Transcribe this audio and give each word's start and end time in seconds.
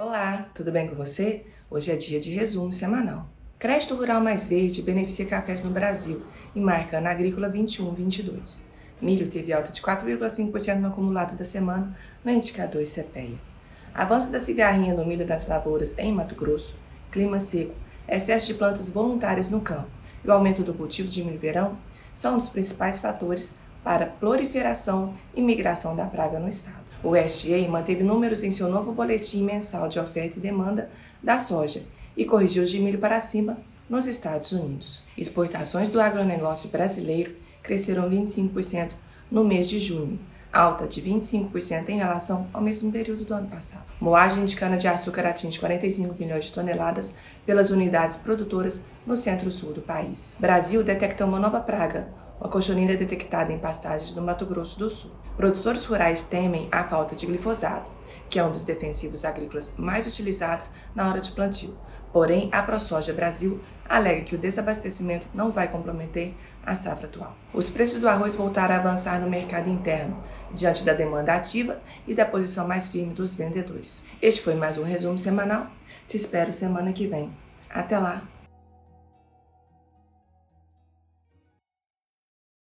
Olá, 0.00 0.46
tudo 0.54 0.70
bem 0.70 0.86
com 0.86 0.94
você? 0.94 1.44
Hoje 1.68 1.90
é 1.90 1.96
dia 1.96 2.20
de 2.20 2.30
resumo 2.30 2.72
semanal. 2.72 3.26
Crédito 3.58 3.96
Rural 3.96 4.20
Mais 4.20 4.46
Verde 4.46 4.80
beneficia 4.80 5.26
cafés 5.26 5.64
no 5.64 5.70
Brasil 5.70 6.22
e 6.54 6.60
marca 6.60 7.00
na 7.00 7.10
Agrícola 7.10 7.50
21-22. 7.50 8.60
Milho 9.02 9.28
teve 9.28 9.52
alta 9.52 9.72
de 9.72 9.82
4,5% 9.82 10.78
no 10.78 10.86
acumulado 10.86 11.36
da 11.36 11.44
semana 11.44 11.98
no 12.24 12.30
indicador 12.30 12.84
CPEA. 12.84 13.40
Avanço 13.92 14.30
da 14.30 14.38
cigarrinha 14.38 14.94
no 14.94 15.04
milho 15.04 15.26
das 15.26 15.48
lavouras 15.48 15.98
em 15.98 16.12
Mato 16.12 16.36
Grosso, 16.36 16.76
clima 17.10 17.40
seco, 17.40 17.74
excesso 18.06 18.46
de 18.46 18.54
plantas 18.54 18.88
voluntárias 18.88 19.50
no 19.50 19.60
campo 19.60 19.90
e 20.24 20.28
o 20.28 20.32
aumento 20.32 20.62
do 20.62 20.74
cultivo 20.74 21.08
de 21.08 21.24
milho-verão 21.24 21.76
são 22.14 22.34
um 22.34 22.38
dos 22.38 22.48
principais 22.48 23.00
fatores 23.00 23.56
para 23.88 24.04
proliferação 24.04 25.14
e 25.34 25.40
migração 25.40 25.96
da 25.96 26.04
praga 26.04 26.38
no 26.38 26.46
estado. 26.46 26.84
O 27.02 27.12
USDA 27.12 27.66
manteve 27.70 28.04
números 28.04 28.44
em 28.44 28.50
seu 28.50 28.68
novo 28.68 28.92
boletim 28.92 29.42
mensal 29.42 29.88
de 29.88 29.98
oferta 29.98 30.36
e 30.36 30.42
demanda 30.42 30.90
da 31.22 31.38
soja 31.38 31.80
e 32.14 32.26
corrigiu 32.26 32.66
de 32.66 32.78
milho 32.80 32.98
para 32.98 33.18
cima 33.18 33.56
nos 33.88 34.06
Estados 34.06 34.52
Unidos. 34.52 35.02
Exportações 35.16 35.88
do 35.88 36.02
agronegócio 36.02 36.68
brasileiro 36.68 37.34
cresceram 37.62 38.10
25% 38.10 38.90
no 39.30 39.42
mês 39.42 39.66
de 39.70 39.78
junho, 39.78 40.20
alta 40.52 40.86
de 40.86 41.00
25% 41.00 41.88
em 41.88 41.96
relação 41.96 42.46
ao 42.52 42.60
mesmo 42.60 42.92
período 42.92 43.24
do 43.24 43.32
ano 43.32 43.48
passado. 43.48 43.84
Moagem 43.98 44.44
de 44.44 44.54
cana-de-açúcar 44.54 45.24
atinge 45.24 45.58
45 45.58 46.14
milhões 46.18 46.44
de 46.44 46.52
toneladas 46.52 47.14
pelas 47.46 47.70
unidades 47.70 48.18
produtoras 48.18 48.82
no 49.06 49.16
centro-sul 49.16 49.72
do 49.72 49.80
país. 49.80 50.36
Brasil 50.38 50.84
detecta 50.84 51.24
uma 51.24 51.40
nova 51.40 51.58
praga, 51.58 52.06
uma 52.40 52.48
cochonilha 52.48 52.96
detectada 52.96 53.52
em 53.52 53.58
pastagens 53.58 54.12
do 54.12 54.22
Mato 54.22 54.46
Grosso 54.46 54.78
do 54.78 54.90
Sul. 54.90 55.10
Produtores 55.36 55.84
rurais 55.84 56.22
temem 56.22 56.68
a 56.70 56.84
falta 56.84 57.16
de 57.16 57.26
glifosato, 57.26 57.90
que 58.30 58.38
é 58.38 58.44
um 58.44 58.50
dos 58.50 58.64
defensivos 58.64 59.24
agrícolas 59.24 59.72
mais 59.76 60.06
utilizados 60.06 60.70
na 60.94 61.08
hora 61.08 61.20
de 61.20 61.32
plantio. 61.32 61.76
Porém, 62.12 62.48
a 62.52 62.62
ProSoja 62.62 63.12
Brasil 63.12 63.60
alega 63.88 64.22
que 64.22 64.34
o 64.34 64.38
desabastecimento 64.38 65.26
não 65.34 65.50
vai 65.50 65.68
comprometer 65.68 66.34
a 66.64 66.74
safra 66.74 67.06
atual. 67.06 67.36
Os 67.52 67.68
preços 67.68 68.00
do 68.00 68.08
arroz 68.08 68.34
voltaram 68.34 68.74
a 68.74 68.78
avançar 68.78 69.20
no 69.20 69.28
mercado 69.28 69.68
interno, 69.68 70.22
diante 70.52 70.84
da 70.84 70.92
demanda 70.92 71.34
ativa 71.34 71.80
e 72.06 72.14
da 72.14 72.24
posição 72.24 72.66
mais 72.66 72.88
firme 72.88 73.12
dos 73.14 73.34
vendedores. 73.34 74.04
Este 74.20 74.42
foi 74.42 74.54
mais 74.54 74.78
um 74.78 74.84
resumo 74.84 75.18
semanal. 75.18 75.66
Te 76.06 76.16
espero 76.16 76.52
semana 76.52 76.92
que 76.92 77.06
vem. 77.06 77.32
Até 77.70 77.98
lá! 77.98 78.22